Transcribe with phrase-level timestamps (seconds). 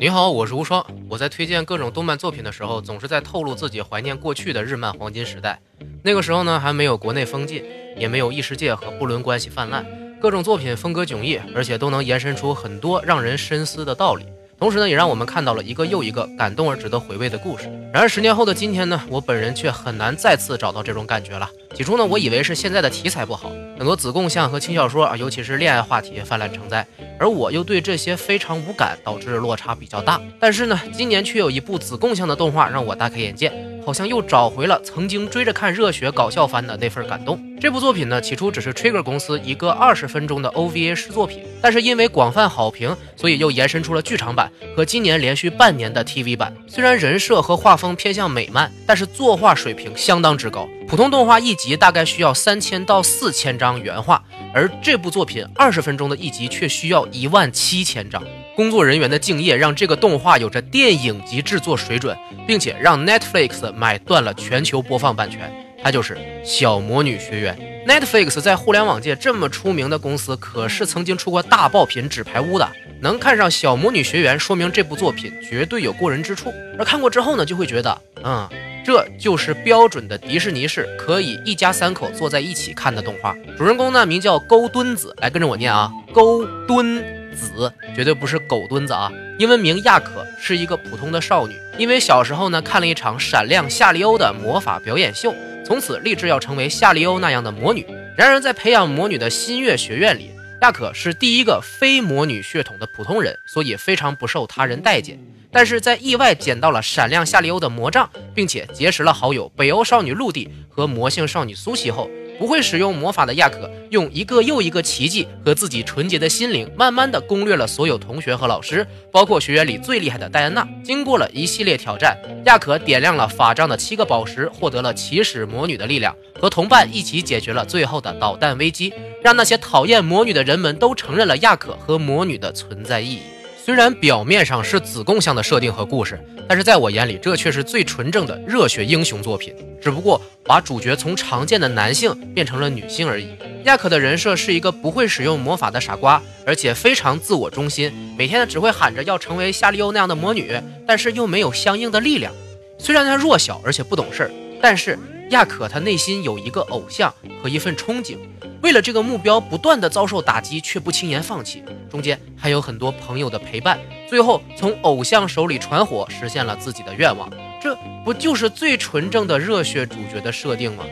[0.00, 0.84] 你好，我是无双。
[1.08, 5.60] 我在推荐各种动漫作品的时候，总是在透露自己怀念过去的日漫黄金时代。
[6.02, 7.64] 那个时候呢，还没有国内封禁，
[7.96, 9.86] 也没有异世界和不伦关系泛滥，
[10.20, 14.26] 各种作品风格迥异，而且都能延伸出很多让人深思的道理。
[14.58, 17.64] 同时呢，也让我们看到了一个又一个感动而值得回味的故事。
[17.92, 21.48] 然而十年后的今天呢，我本人却很难再次找到这种感觉了。
[21.74, 26.86] 起初呢，我以为是现在的题材不好，很多子贡像和轻小说啊，尤其是恋爱话题泛滥成灾，
[27.18, 30.20] 而我又对这些非常无感，导致落差比较大。
[30.38, 33.52] 但是呢，今年却有一部子贡像的动画让我大开眼界，
[33.84, 37.40] 好像又找回了曾经追着看热血搞笑番的那份感动。
[37.60, 46.52] 这部作品呢，起初只是 Trigger 公司一个二十分钟的 OVA 试作品，但是因为广泛好评，所以又延伸出了剧场版和今年连续半年的 TV 版。
[46.66, 50.68] 虽然人设和画风偏向美漫，但是作画水平相当之高。
[50.86, 54.22] 普通动画一集大概需要三千到四千张原画，
[54.54, 58.22] 而这部作品二十分钟的一集却需要一万七千张。
[58.54, 65.52] 工作人员的敬业让这个动画有着电影级制作水准，并且让 Netflix 买断了全球播放版权。
[65.82, 67.58] 它就是《小魔女学园》。
[67.86, 72.66] Netflix 在互联网界这么出名的公司，可是曾经出过大爆品《纸牌屋》的。
[73.00, 76.50] 能看上《小魔女学园》，说明这部作品绝对有过人之处。
[76.78, 78.48] 而看过之后呢，就会觉得，嗯。
[78.84, 83.34] 这就是标准的迪士尼式，可以一家三口坐在一起看的动画。
[83.56, 87.02] 主人公呢，名叫勾敦子，来跟着我念啊，勾敦
[87.34, 89.10] 子，绝对不是狗墩子啊。
[89.38, 91.54] 英文名亚可，是一个普通的少女。
[91.78, 97.86] 因为小时候呢，看了一场闪亮夏利欧的魔法表演秀，从此立志要成为夏利欧那样的魔女。
[98.18, 105.18] 然而，在培养魔女的新月学院里，亚可是第一个非魔女血统的普通人，所以非常不受他人待见。
[105.54, 120.66] 但是在意外捡到了闪亮夏利欧的魔杖，并且结识了好友北欧少女露蒂和魔性少女苏西后，不会使用魔法的亚可用一个又一个奇迹和自己纯洁的心灵，慢慢的攻略了所有同学和老师，包括学院里最厉害的戴安娜。
[120.82, 128.92] 经过了一系列挑战，亚可点亮了法杖的七个宝石，获得了起始魔女的力量，和同伴一起解决了最后的导弹危机，
[129.22, 133.20] 让那些讨厌魔女的人们都承认了亚可和魔女的存在意义。
[133.64, 139.54] 虽然表面上是子贡像的设定和故事，但是在我眼里，这却是最纯正的热血英雄作品。
[139.80, 143.30] 只不过把主角从常见的男性变成了女性而已。
[143.64, 152.34] 亚可的人设是一个不会使用魔法的傻瓜，而且非常自我中心，每天只会喊着要成为夏利欧那样的魔女，但是又没有相应的力量。
[152.76, 154.98] 虽然她弱小而且不懂事儿，但是
[155.30, 157.12] 亚可她内心有一个偶像
[157.42, 158.16] 和一份憧憬。
[158.62, 161.62] 为了这个目标，不断的遭受打击，却不轻言放弃。
[161.90, 167.30] 中间还有很多朋友的陪伴，最后从偶像手里传火，实现了自己的愿望。
[167.62, 170.84] 这不就是最纯正的热血主角的设定吗？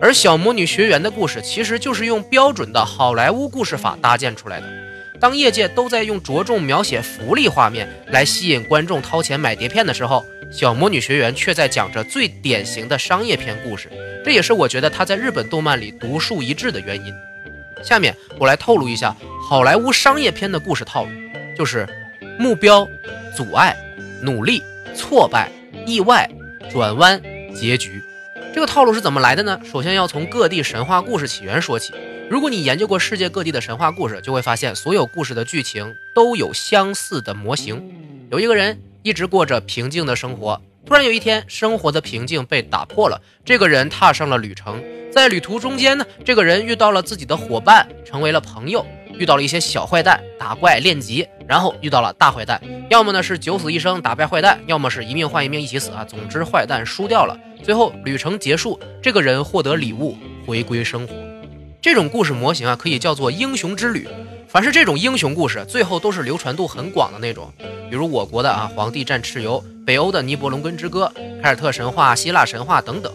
[0.00, 4.66] 而小魔女学园的故事，其实就是用标准的好莱坞故事法搭建出来的。
[5.20, 13.88] 当业界都在用着重描写福利画面来吸引观众掏钱买碟片的时候，小魔女学园却在讲着最典型的商业片故事。
[14.22, 17.12] 这也是我觉得她在日本动漫里独树一帜的原因。
[17.82, 19.16] 下面我来透露一下
[19.48, 21.10] 好莱坞商业片的故事套路，
[21.56, 21.88] 就是
[22.38, 22.86] 目标、
[23.34, 23.76] 阻碍、
[24.22, 24.62] 努力、
[24.94, 25.50] 挫败、
[25.86, 26.30] 意外、
[26.70, 27.20] 转弯、
[27.54, 28.00] 结局。
[28.54, 29.58] 这个套路是怎么来的呢？
[29.64, 31.94] 首先要从各地神话故事起源说起。
[32.30, 37.82] 如果你研究过世界各地的神话故事，就会发现所有故事的剧情都有相似的模型。
[38.30, 40.60] 有一个人一直过着平静的生活。
[40.84, 43.20] 突然有一天，生活的平静被打破了。
[43.44, 44.82] 这个人踏上了旅程，
[45.12, 48.84] 在旅途中间呢，这个人遇到了自己的伙伴，成为了朋友；
[49.16, 52.60] 遇到了一些小坏蛋，打怪练级，然后遇到了大坏蛋。
[52.90, 56.04] 要么呢是九死一生打败坏蛋，要么是一命换一命一起死啊。
[56.04, 57.38] 总之，坏蛋输掉了。
[57.62, 61.14] 最后旅程结束，这个人获得礼物，回归生活。
[61.80, 64.08] 这种故事模型啊，可以叫做英雄之旅。
[64.52, 67.50] 凡是这种英雄故事，最后都是流传度很广的那种，
[67.88, 71.10] 比如我国的啊，皇帝战蚩尤，北欧的尼伯龙根之歌，
[71.42, 73.10] 凯尔特神话、希腊神话等等。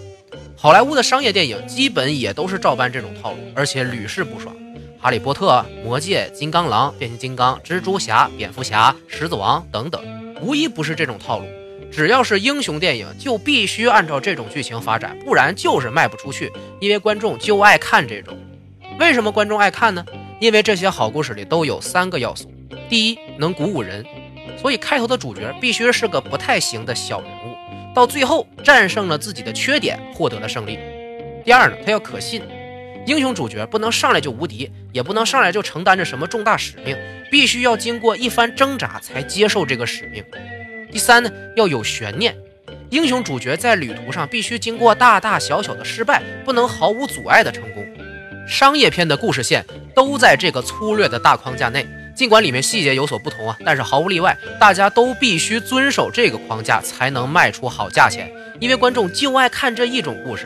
[0.55, 4.55] 好莱坞的商业电影基本也都是照搬这种套路，而且屡试不爽。
[4.99, 10.01] 哈利波特、魔戒、金刚狼、变形金刚、蜘蛛侠、蝙蝠侠、狮子王等等，
[10.41, 11.45] 无一不是这种套路。
[11.91, 16.51] 只要是英雄电影，就必须按照这种剧情发展，不然就是卖不出去，
[16.81, 18.35] 因为观众就爱看这种。
[18.99, 20.03] 为什么观众爱看呢？
[20.39, 22.51] 因为这些好故事里都有三个要素：
[22.87, 24.05] 第一，能鼓舞人，
[24.61, 27.55] 所以开头的主角必须是个不太行的小人物，
[27.95, 30.78] 到最后战胜了自己的缺点，获得了胜利；
[31.43, 32.43] 第二呢，他要可信，
[33.07, 36.95] 英雄主角不能上来就无敌，也不能上来就承担着什么重大使命，
[37.31, 40.22] 必须要经过一番挣扎才接受这个使命；
[40.91, 42.37] 第三呢，要有悬念，
[42.91, 47.83] 英雄主角在旅途上必须经过大大小小的失败，不能毫无阻碍的成功。
[48.47, 51.85] 商业片的故事线都在这个粗略的大框架内，
[52.16, 60.46] 尽管里面细节有所不同啊，但是毫无例外，大家都必须遵守这个框架才能卖出好价钱，因为观众就爱看这一种故事。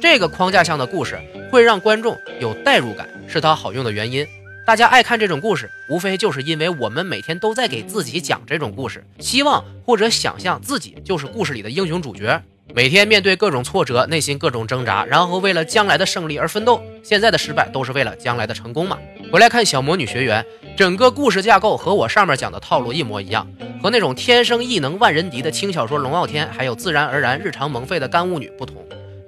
[0.00, 4.26] 这个框架下的故事会让观众有代入感，是它好用的原因。
[4.64, 12.40] 大家爱看这种故事，无非就是因为我们每天都在给自己讲这种故事，希望或者想象自己就是故事里的英雄主角，
[12.74, 16.82] 每天面对各种挫折，内心各种挣扎，然后为了将来的胜利而奋斗。
[17.02, 18.98] 现在的失败都是为了将来的成功嘛？
[19.30, 20.42] 回来看小魔女学员，
[20.74, 23.46] 整个故事架构和我上面讲的套路一模一样，
[23.82, 28.76] 和那种天生异能万人敌的轻小说龙傲天，还有自然而然日常萌废的干物女不同，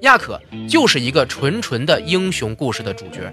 [0.01, 3.31] 亚可就是一个纯纯的英雄故事的主角。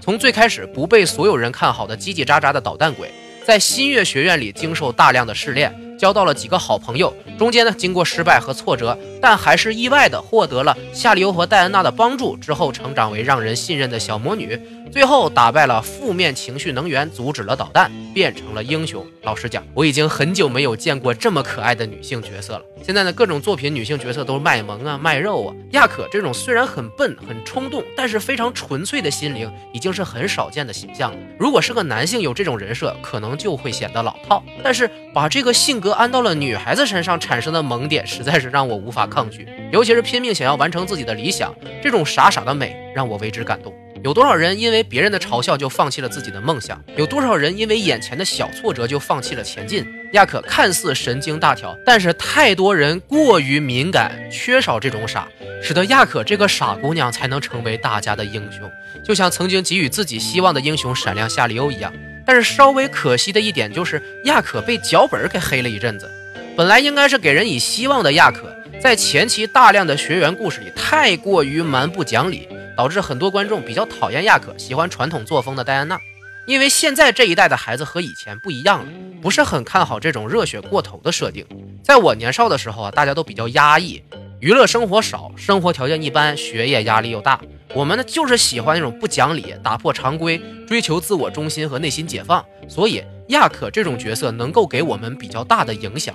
[0.00, 3.10] 从最开始不被所有人看好的叽叽喳喳的捣蛋鬼，
[3.44, 7.12] 在新月学院里经受大量的试炼，交到了几个好朋友。
[7.36, 14.58] 中间呢，经过失败和挫折，但还是意外的获得了夏利欧和戴安娜的帮助，之后成长为让人信任的小魔女。
[14.90, 19.06] 最后打败了负面情绪能源，阻止了导弹，变成了英雄。
[19.22, 22.62] 老实讲，我已经很久没有见过这么可爱的女性角色了。
[22.82, 25.54] 现在呢，各种作品女性角色都是卖萌啊、卖肉啊。
[25.72, 31.18] 亚可这种虽然很笨、很冲动，但是非常纯粹的心灵，已经是很少见的形象了。
[31.38, 34.42] 如果是个男性有这种人设，可能就会显得老套。
[34.62, 39.46] 但是把这个性格安到了女孩子身上，产生的萌点实在是让我无法抗拒。
[39.70, 43.72] 尤其是拼命想要完成自己的理想，这种傻傻的美让我为之感动。
[44.04, 46.82] 有多少人因为别人的嘲笑就放弃了自己的梦想？
[46.96, 49.84] 有多少人因为眼前的小挫折就放弃了前进？
[50.12, 55.26] 亚可看似神经大条，但是太多人过于敏感，缺少这种傻，
[55.62, 58.70] 使得亚可这个傻姑娘才能成为大家的英雄，
[59.04, 61.92] 就像曾经给予自己希望的英雄闪亮夏利欧一样。
[62.24, 66.08] 但是稍微可惜的一点就是，亚可被脚本给黑了一阵子。
[66.56, 72.48] 本来应该是给人以希望的亚可，在前期大量的学员故事里太过于蛮不讲理。
[72.78, 75.98] 导致很多观众比较讨厌亚可，喜欢传统作风的戴安娜，
[76.46, 81.44] 因为现在这一代的孩子和以前不一样了，不是很看好这种热血过头的设定。
[81.82, 84.00] 在我年少的时候啊，大家都比较压抑，
[84.38, 87.40] 娱乐生活少，生活条件一般，学业压力又大，
[87.74, 96.14] 我们呢就是喜欢那种不讲理、打破常规、追求自我中心和内心解放，所以亚可这种角色能够给我们比较大的影响。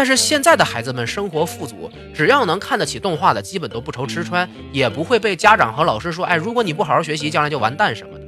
[0.00, 8.24] 但是现在的孩子们生活富足，只要能看得起动画的，基本都不愁吃穿，也不会被家长和老师说：“哎，如果你不好好学习，将来就完蛋什么的。”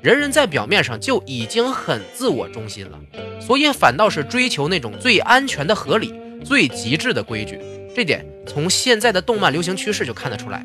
[0.00, 2.98] 人人在表面上就已经很自我中心了，
[3.38, 7.60] 所以反倒是追求那种最安全的合理、最极致的规矩。
[7.94, 10.64] 这点从现在的动漫流行趋势就看得出来。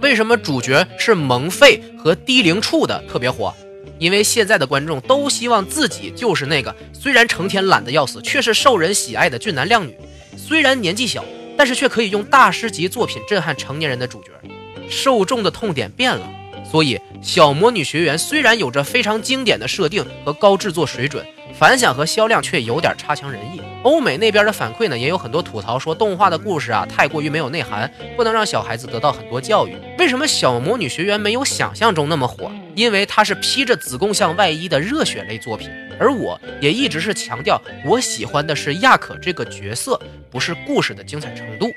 [0.00, 3.54] 为什么主角是萌废和低龄处的特别火？
[3.98, 9.92] 因为现在的观众都希望自己就是那个虽然成天懒得要死，却是受人喜爱的俊男靓女；
[10.36, 11.24] 虽然年纪小，
[11.56, 14.30] 但是却可以用大师级作品震撼成年人的主角。
[14.88, 16.28] 受众的痛点变了，
[16.70, 21.24] 所以小魔女学员虽然有着非常经典的设定和高制作水准。
[21.56, 23.60] 反响和销量却有点差强人意。
[23.84, 29.76] 欧美那边的反馈呢，也有很多吐槽，说动画的故事啊太过于没有内涵，不能让小孩子得到很多教育。
[29.98, 32.50] 为什么小魔女学园没有想象中那么火？
[32.74, 35.70] 因为它是披着子宫像外衣的热血类作品，
[36.00, 40.00] 而我也一直是强调，我喜欢的是亚可这个角色，
[40.30, 41.70] 不是故事的精彩程度。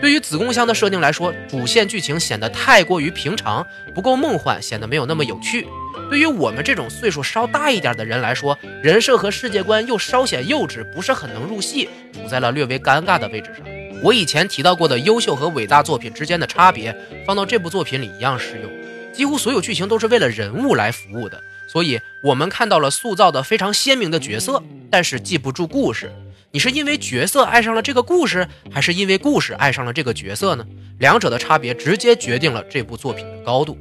[0.00, 3.64] 对于子宫香的设定来说，主线剧情显得太过于平常，
[3.94, 5.66] 不够梦幻，显得没有那么有趣。
[6.10, 13.64] 对于我们这种岁数稍大一点的人来说，人设和世界观又稍显幼稚，不是很能入戏，处在了略微尴尬的位置上。
[14.02, 16.94] 我以前提到过的优秀和伟大作品之间的差别，
[17.26, 18.70] 放到这部作品里一样适用。
[19.12, 21.40] 几乎所有剧情都是为了人物来服务的，
[21.72, 26.12] 所以我们看到了塑造的非常鲜明的角色，但是记不住故事。
[26.50, 30.66] 你是因为角色爱上了这个故事，还是因为故事爱上了这个角色呢？
[30.98, 33.78] 两者的差别直接决定了这部作品的高度。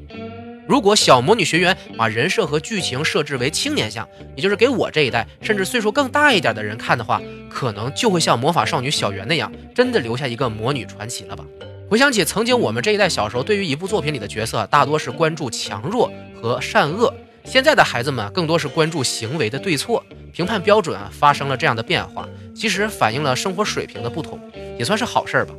[0.67, 11.43] 如果小魔女学员把人设和剧情设置为青年向，也就是给我这一代甚至岁数更大一点的人看的话，可能就会像魔法少女小圆那样，真的留下一个魔女传奇了吧？
[11.89, 17.13] 回想起曾经我们这一代小时候，对于一部作品里的角色，大多是关注强弱和善恶。
[17.43, 20.01] 现在的孩子们更多是关注行为的对错，
[20.32, 24.39] 评判标准啊发生了这样的变化，其实反映了生活水平的不同，
[24.79, 25.53] 也算是好事儿吧。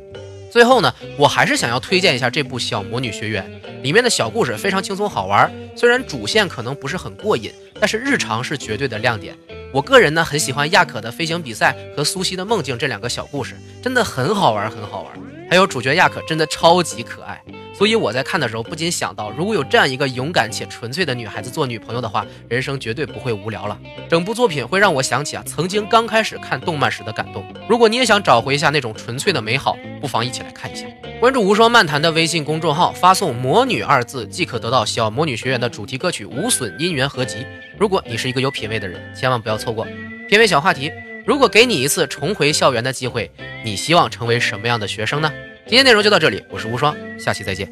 [0.51, 3.43] 最后呢，我还是想要推荐一下这部《小魔女学园》
[3.81, 5.51] 里面的小故事，非常轻松好玩。
[5.75, 9.35] 虽然主线可能不是很过瘾，但是日常是绝对的亮点。
[9.73, 15.13] 我个人呢很喜欢亚可的飞行比赛和苏西的梦境这两个小故事，真的很好玩，很好玩。
[15.49, 17.43] 还有主角亚可真的超级可爱。
[17.77, 23.77] 所以我在看的时候不禁想到，如果有这样一个勇敢且纯粹的女孩子做女朋友的话，人生绝对不会无聊了。
[24.09, 27.45] 整部作品会让我想起啊，曾经刚开始看动漫时的感动。
[27.67, 30.85] 如果你也想找回一下那种纯粹的美好，不妨一起来看一下。
[31.19, 37.45] 关注无双漫谈的微信公众号，发送“魔女”二字即可得到小魔女学员的主题歌曲《无损姻缘》合集。
[37.77, 39.85] 如果你是一个有品位的人，千万不要错过。
[40.29, 40.91] 片尾小话题：
[41.25, 43.29] 如果给你一次重回校园的机会，
[43.65, 45.29] 你希望成为什么样的学生呢？
[45.67, 47.67] 今天内容就到这里，我是无双，下期再见。